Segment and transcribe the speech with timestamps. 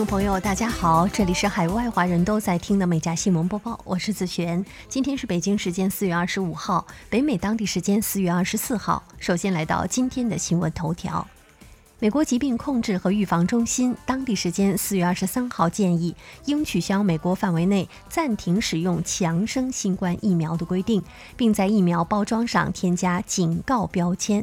[0.00, 4.64] 众朋友，大家好，这里是海外华人都在听的美家新闻播报，我是子璇。
[4.88, 9.02] 今天是北京时间四月二十五号，北美当地时间四月二十四号。
[9.18, 11.28] 首先来到今天的新闻头条：
[11.98, 21.02] 美国疾病控制和预防中心当地时间四月二十三号建议，应取消美国范围内暂停使用强生新冠疫苗的规定，
[21.36, 24.42] 并在疫苗包装上添加警告标签。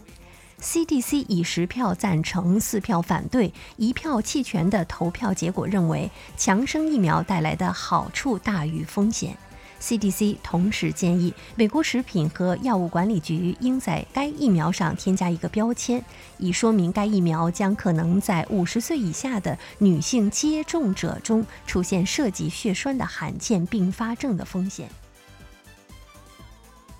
[0.62, 9.38] CDC 以十票赞成、四票反对、一票弃权的投票结果认为，强生疫苗带来的好处大于风险。
[9.80, 16.04] CDC 同时建议，美国食品和药物管理局应在该疫苗上添加一个标签，
[16.40, 24.90] 以说明该疫苗将可能在五十岁以下的女性接种者中出现涉及血栓的罕见并发症的风险。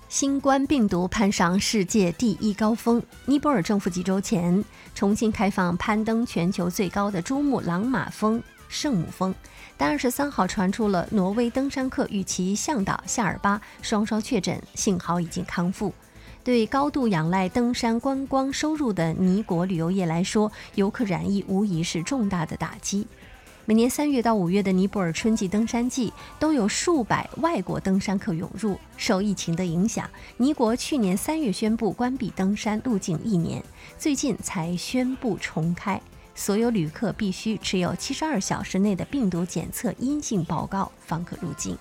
[0.08, 9.34] 新冠病毒攀上世界第一高峰，尼泊尔政府几周前重新开放攀登全球最高的珠穆朗玛峰圣母峰，
[9.76, 15.92] 但二十三号传出了挪威登山客与其向导夏尔巴双双确诊，幸好已经康复。
[16.42, 23.06] 对高度仰赖登山观光收入的尼国旅游业来说，游客染疫无疑是重大的打击。
[23.68, 28.80] 每年三月到五月的尼泊尔春季登山季，都有数百外国登山客涌入。
[28.96, 33.62] 受疫情的影响，尼国去年三月宣布关闭登山路径一年，
[33.98, 36.00] 最近才宣布重开。
[36.34, 41.76] 所有旅客必须持有七十二小时内的病毒检测阴性报告方可入境。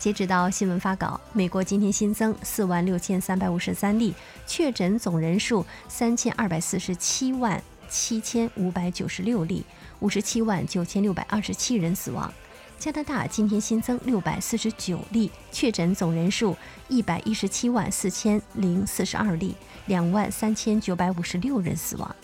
[0.00, 4.12] 截止到新闻发稿，美国今天新增四万六千三百五十三例
[4.48, 9.64] 确诊，总人数三千二百四十七万七千五百九十六例。
[10.00, 12.32] 五十七万九千六百二十七人死亡。
[12.78, 16.56] 加拿大今天新增六百四十九例确诊，总人数
[16.88, 19.54] 一百一十七万四千零四十二例，
[19.86, 22.16] 两万三千九百五十六人死亡。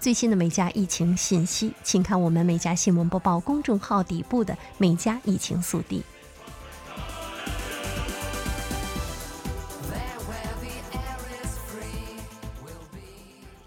[0.00, 6.02] 最新的美加疫情信息，请看我们美加新闻播报公众号底部的美加疫情速递。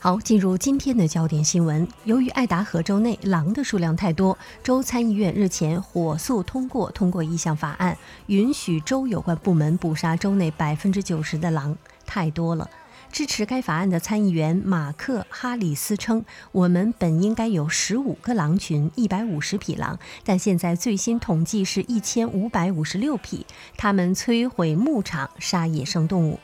[0.03, 1.87] 好，进入今天的焦点新闻。
[2.03, 11.77] 由于爱达荷州内狼的数量太多，州参议院日前火速通过通过一项法案，允许州有关部门捕杀州内百分之九十的狼。
[12.05, 12.69] 太多了。
[13.13, 23.45] 支持该法案的参议员马克·哈里斯称：“我们本应该有十五个狼群，一百五十匹狼，但现在最新统计是一千五百五十六匹。
[23.77, 26.41] 他们摧毁牧场，杀野生动物。”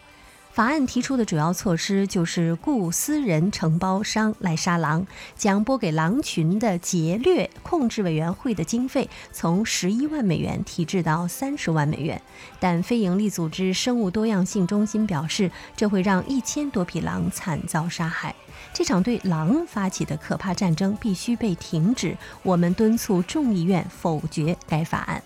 [0.60, 12.22] 法案提出的主要措施就是雇私人承包商来杀狼，将拨给狼群的劫掠控制委员会的经费从十一万美元提至到三十万美元。
[12.60, 18.36] 但非营利组织生物多样性中心表示，这会让一千多匹狼惨遭杀害。
[18.74, 22.18] 这场对狼发起的可怕战争必须被停止。
[22.44, 25.24] 我们敦促众议院否决该法案。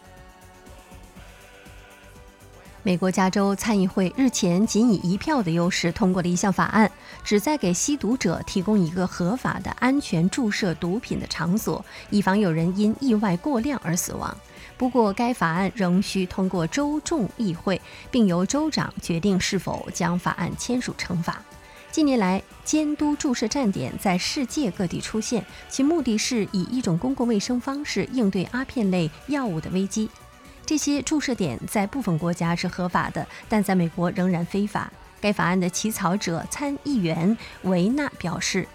[2.85, 6.91] 美国加州参议会日前仅以一票的优势通过了一项法案，
[7.23, 14.35] 旨在给吸毒者提供一个合法的、安全注射毒品的场所，以防有人因意外过量而死亡。
[14.75, 21.41] 不过，该法案仍需通过州众议会，并由州长决定是否将法案签署成法。
[21.89, 30.09] 近年来，监督注射站点在世界各地出现，其目的是以一种公共卫生方式应对阿片类药物的危机。
[30.73, 34.91] 这些注射点在部分国家是合法的，但在美国仍然非法。
[35.21, 38.67] 该法案的起草者参议员维纳表示：“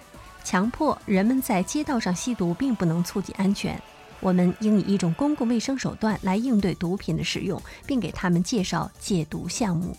[0.45, 3.77] 强迫人们在街道上吸毒并不能促进安全。
[4.21, 9.97] 我们应以一种公共卫生手段来应对毒品的使用，并给他们介绍戒毒项目。”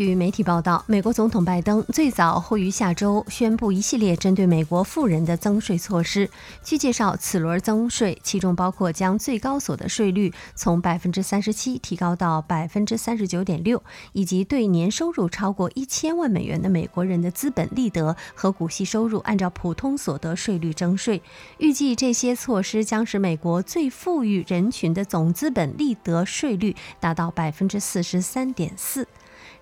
[0.00, 6.30] 据媒体报道，美国总统拜登最早会于下周宣布一系列针对美国富人的增税措施。
[6.64, 13.82] 据介绍，此轮增税其中包括将最高所得税率从百分之三十七提高到百分之三十九点六，
[14.14, 21.20] 以及对年收入超过一千万美元的美国人的资本利得和股息收入按照普通所得税率征税。
[21.58, 29.06] 预计这些措施将使美国最富裕人群的总资本利得税率达到百分之四十三点四。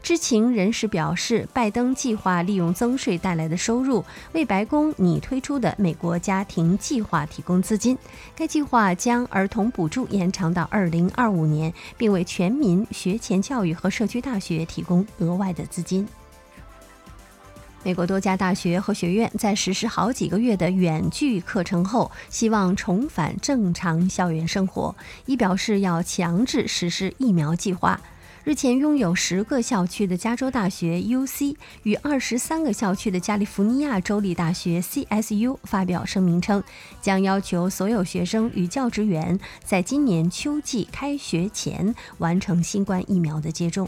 [0.00, 4.02] 知情人士表示，拜登计划利用增税带来的收入
[4.32, 7.98] 为白宫拟推出的美国家庭计划提供资金。
[8.34, 16.08] 该计划将儿童补助延长到2025年，并为全民学前教育和社区大学提供额外的资金。
[17.84, 24.94] 美国多家大学和学院在实施好几个月的远距课程后，希望重返正常校园生活，
[25.26, 28.00] 以表示要强制实施疫苗计划。
[28.48, 36.64] 日前，拥有十个校区的加州大学 UC 与二十三个校区的加利福尼亚州立大学 CSU 发表声明称，
[37.02, 43.86] 将要求所有学生与教职员在今年秋季开学前完成新冠疫苗的接种。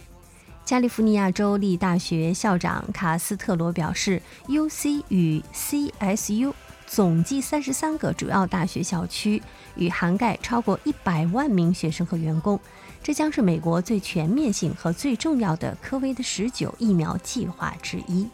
[0.62, 6.52] 加利福尼亚州立大学校长卡斯特罗表示，UC 与 CSU
[6.86, 9.42] 总计三十三个主要大学校区，
[9.76, 12.60] 与涵盖超过一百万名学生和员工。
[13.02, 18.28] 这将是美国最全面性和最重要的科威的十九疫苗计划之一。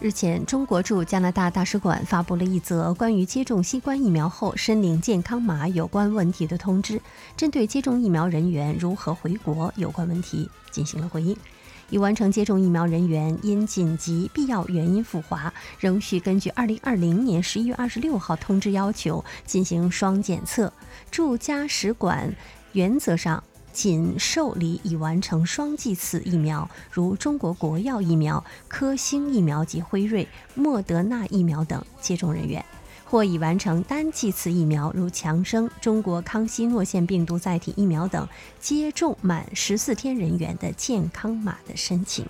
[0.00, 7.00] 日前，中国驻加拿大大使馆发布了一则关于接种新冠疫苗后申领健康码有关问题的通知，
[7.36, 11.34] 针对接种疫苗人员如何回国有关问题进行了回应。
[11.90, 20.72] 已完成接种疫苗人员因紧急必要原因赴华，仍需根据2020年11月26号通知要求进行双检测。
[21.12, 22.34] 驻加使馆。
[22.74, 23.42] 原则上，
[23.72, 30.26] 仅受理已完成双剂次疫苗，如中国国药疫苗、科兴疫苗及辉瑞、
[30.56, 32.64] 莫德纳疫苗等接种人员，
[33.04, 38.28] 或已完成单剂次疫苗，如强生、中国康熙诺腺病毒载体疫苗等
[38.60, 42.26] 接种满十四天人员的健康码的申请。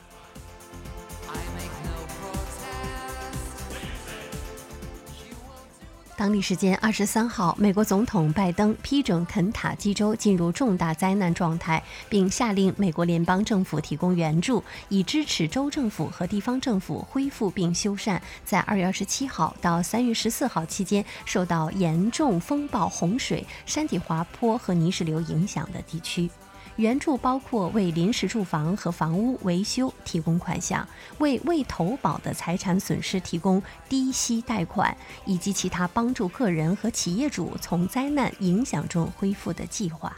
[6.17, 26.31] 当地时间二十三号，美国总统拜登批准肯塔基州进入重大灾难状态，并下令美国联邦政府提供援助，以支持州政府和地方政府恢复并修缮在二月二十七号到三月十四号期间受到严重风暴、洪水、山体滑坡和泥石流影响的地区。
[26.77, 30.87] 援助包括为临时住房和房屋维修提供款项，
[31.19, 40.17] 为未投保的财产损失提供低息贷款，以及其他帮助个人和企业主从灾难影响中恢复的计划。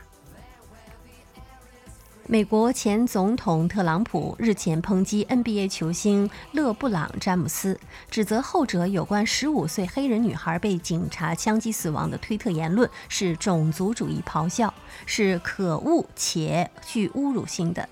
[2.29, 7.79] 美国前总统特朗普日前抨击 NBA 球星勒布朗·詹姆斯，
[8.11, 14.75] 指责后者有关15岁黑人女孩被警察枪击死亡的推特言论是种族主义咆哮，
[15.07, 17.89] 是可恶且具侮辱性的。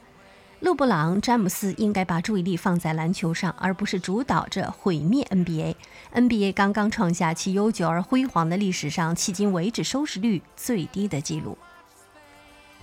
[0.59, 5.77] 勒布朗·詹姆斯应该把注意力放在篮球上，而不是主导着毁灭 NBA。
[6.13, 11.57] NBA 刚刚创下其悠久而辉煌的历史上迄今为止收视率最低的纪录。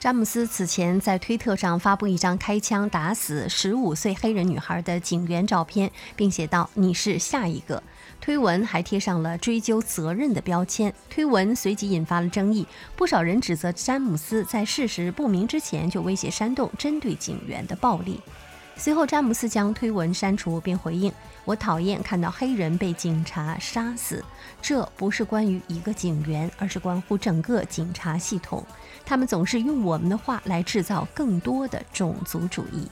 [0.02, 7.84] 詹姆斯此前在推特上发布一张开枪打死十五岁黑人女孩的警员照片，并写道：“你是下一个。”
[8.20, 10.92] 推文还贴上了追究责任的标签。
[11.08, 12.66] 推文随即引发了争议，
[12.96, 18.20] 不少人指责詹姆斯在事实不明之前就威胁煽动针对警员的暴力。
[18.82, 21.14] 随后，詹姆斯将推文删除，并回应
[21.46, 24.26] ：“我讨厌看到黑人被警察杀死，
[24.60, 28.66] 这不是关于一个警员，而是关乎整个警察系统。
[29.06, 32.90] 他们总是用我们的话来制造更多的种族主义。”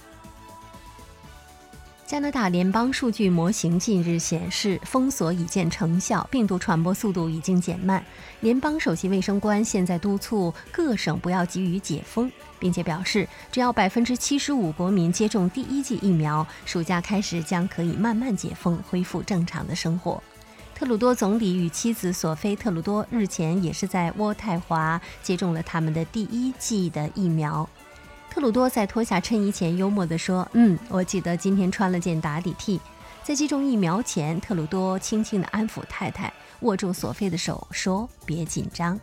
[2.10, 8.04] 加拿大联邦数据模型近日显示，封锁已见成效，病毒传播速度已经减慢。
[8.40, 20.20] 联邦首席卫生官现在督促各省不要急于解封，并且表示，只要百分之七十五国民接种第一剂疫苗，暑假开始将可以慢慢解封，恢复正常的生活。
[20.74, 27.70] 特鲁多总理与妻子索菲·特鲁多日前也是在渥太华接种了他们的第一剂的疫苗。
[28.30, 32.80] 特鲁多在脱下衬衣前幽默地说：“嗯，我记得今天穿了件打底 T。”
[33.24, 36.32] 在接种疫苗前，特鲁多轻轻地安抚太太，
[36.62, 39.00] 握住索菲的手，说：“别紧张。”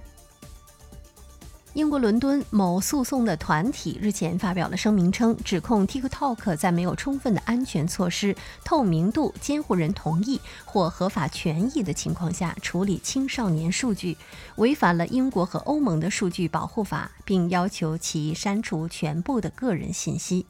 [1.76, 14.16] 英国伦敦某诉讼的团体日前发表了声明称，指控 TikTok 在没有充分的安全措施、透明度、监护人同意或合法权益的情况下处理青少年数据，
[14.56, 20.46] 违反了英国和欧盟的数据保护法，并要求其删除全部的个人信息。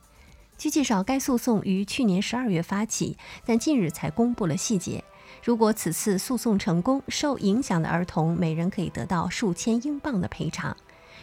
[0.56, 5.02] 据介绍，该诉讼于去年十二月发起，但近日才公布了细节。
[5.42, 10.76] 如果此次诉讼成功，受影响的儿童每人可以得到数千英镑的赔偿。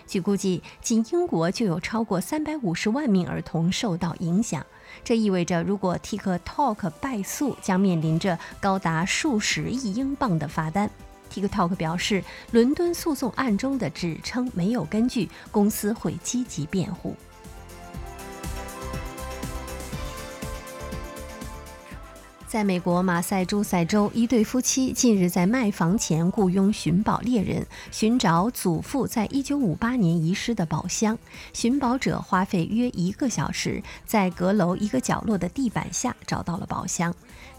[0.06, 4.66] 据估计，仅英国就有超过三百五十万名儿童受到影响。
[5.04, 10.90] 这意味着，如果 TikTok 败诉，将面临着高达数十亿英镑的罚单。
[11.32, 17.16] TikTok 表示，伦敦诉讼案中的指称没有根据，公司会积极辩护。
[22.54, 31.18] 在美国马赛诸塞州，一对夫妻近日在卖房前雇佣寻宝猎人，寻找祖父在一九五八年遗失的宝箱。
[31.52, 37.12] 寻宝者花费约一个小时，在阁楼一个角落的地板下找到了宝箱。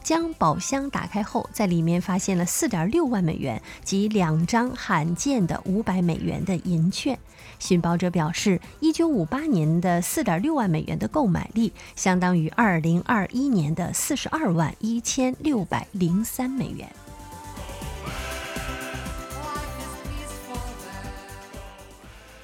[0.04, 7.18] 将宝箱打开后，在里面发现了四点六万美元及两张罕见的五百美元的银券。
[7.58, 16.88] 寻宝者表示，一九五八年的四点六万美元的购买力，相当于二零二一年的四十二万一千六百零三美元。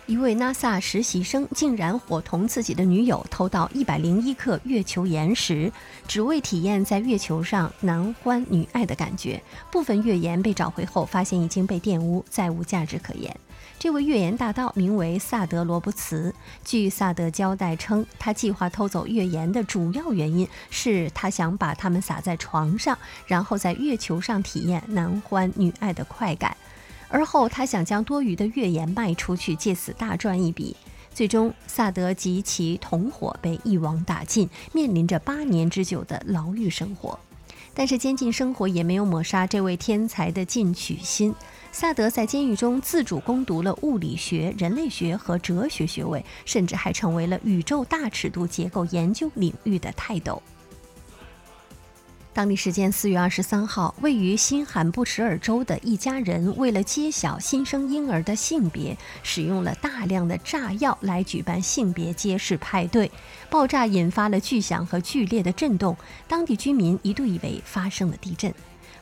[0.07, 5.73] 一位 NASA 实习生竟然伙同自己的女友偷到一百零一克月球岩石，
[6.09, 9.40] 只为体验在月球上男欢女爱的感觉。
[9.71, 13.33] 部分月岩被找回后，发现已经被玷污，再无价值可言。
[13.79, 16.35] 这位月岩大盗名为萨德·罗伯茨。
[16.65, 26.57] 据萨德交代称，他计划偷走月岩的主要原因是他想把它们撒在床上，然后在月球上体验男欢女爱的快感。
[27.09, 30.77] 而后，他想将多余的月岩卖出去，借此大赚一笔。
[31.12, 37.19] 最终，萨德及其同伙被一网打尽，面临着八年之久的牢狱生活。
[37.81, 41.35] 但是，监禁生活也没有抹杀这位天才的进取心。
[41.73, 50.43] 萨德在监狱中自主攻读了物理学、人类学和哲学学位，甚至还成为了宇宙大尺度结构研究领域的泰斗。
[52.33, 63.11] 当地时间四月二十三号，位于新罕布什尔州的一家人为了揭晓新生婴儿的性别，使用了大量的炸药来举办性别揭示派对。
[63.51, 65.97] 爆炸引发了巨响和剧烈的震动，
[66.29, 68.55] 当地居民一度以为发生了地震。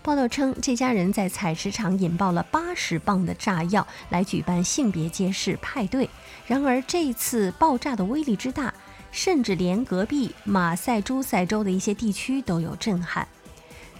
[0.03, 6.09] 报道称，这家人在采石场引爆了八十磅的炸药来举办性别揭示派对。
[6.47, 8.73] 然而，这次爆炸的威力之大。
[9.11, 13.27] 甚至连隔壁马赛诸塞州的一些地区都有震撼。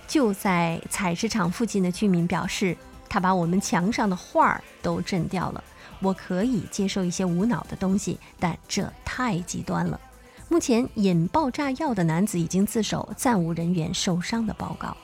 [0.07, 2.77] 就在采石场附近的居民表示，
[3.09, 5.63] 他把我们墙上的画儿都震掉了。
[6.01, 10.01] 我可以接受一些无脑的东西，但这太极端了。
[10.49, 14.97] 目前引爆炸药的男子已经自首，暂无人员受伤的报告。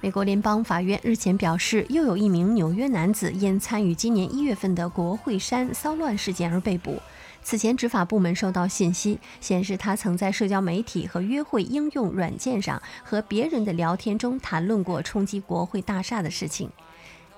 [0.00, 7.00] 美国联邦法院日前表示，又有一名纽约男子因参与今年一月份的国会山骚乱事件而被捕。
[7.48, 16.70] 此前，执法部门收到信息，显示他曾在社交媒体和约会应用软件上和别人的聊天中谈论过冲击国会大厦的事情。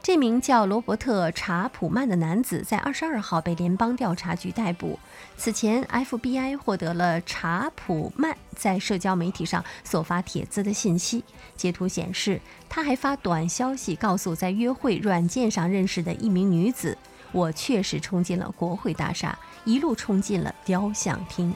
[0.03, 4.99] 这名叫罗伯特·查普曼的男子在二十二号被联邦调查局逮捕。
[5.37, 11.23] 此前，FBI 获得了查普曼在社交媒体上所发帖子的信息，
[11.55, 16.99] 截图显示他还发短消息告诉在约会软件上认识的一名女子。
[17.33, 21.55] 我确实冲进了国会大厦，一路冲进了雕像厅。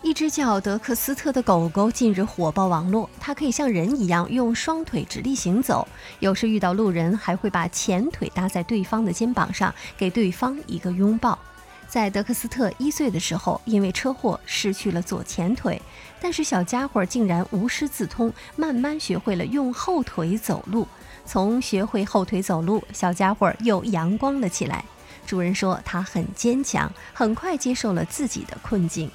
[0.00, 3.10] 一只叫德克斯特的狗狗近日火爆网络。
[3.20, 5.86] 它可以像人一样用双腿直立行走，
[6.20, 11.38] 有时遇到路人还会把前腿搭在对方的肩膀上，给对方一个拥抱。
[11.86, 15.80] 在德克斯特一岁的时候，因为车祸失去了左前腿，
[16.20, 20.88] 但是小家伙竟然无师自通，慢慢学会了用后腿走路。
[21.28, 24.82] 从学会后腿走路，小家伙又阳光了起来。
[25.26, 29.10] 主人说他很坚强，很快接受了自己的困境。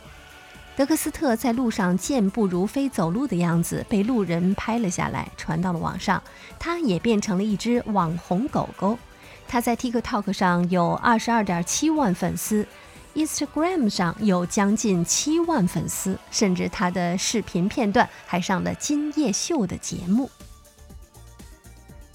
[0.76, 6.22] 德克斯特在路上健步如飞走路的样子被路人拍了下来，传到了网上。
[6.60, 8.96] 他也变成了一只网红狗狗。
[9.48, 12.68] 他在 TikTok 上有二十二点七万粉丝
[13.16, 20.30] ，Instagram 上有将近七万粉丝，甚至他的视频片段还上了《今夜秀》的节目。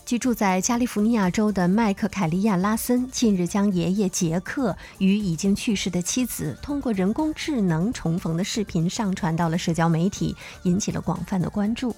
[0.08, 11.94] 居住在加利福尼亚州的麦克凯利亚拉森近日将爷爷杰克与已经去世的妻子通过人工智能重逢的视频上传到了社交媒体，引起了广泛的关注。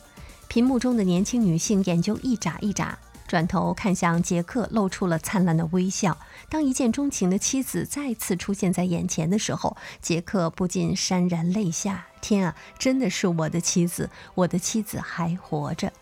[0.48, 2.98] 屏幕中的年轻女性眼睛一眨一眨，
[3.28, 6.18] 转头看向杰克，露出了灿烂的微笑。
[6.48, 12.08] 当一见钟情的妻子再次出现在眼前的时候，杰克不禁潸然泪下。
[12.20, 15.92] 天啊，真的是我的妻子，我的妻子还活着。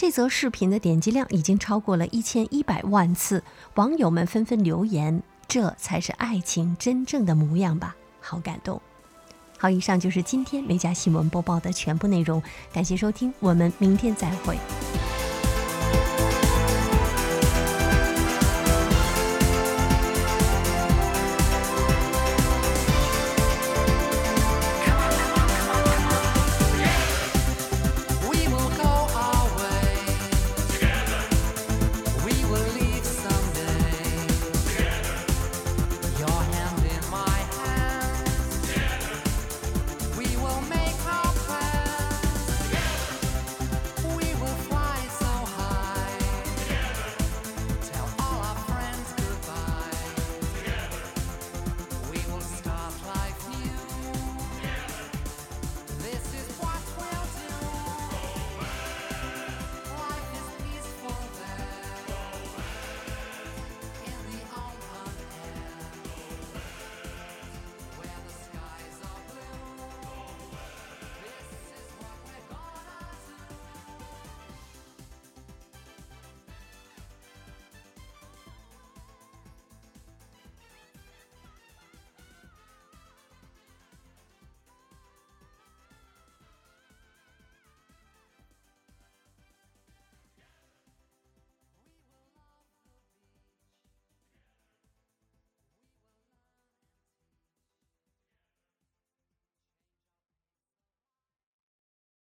[0.00, 3.42] 这则视频的点击量已经超过了一千一百万次，
[3.74, 8.80] 网友们纷纷留言：“这才是爱情真正的模样吧！”好感动。
[9.58, 12.40] 好，以上就是今天美甲新闻播报的全部内容，
[12.72, 14.56] 感谢收听，我们明天再会。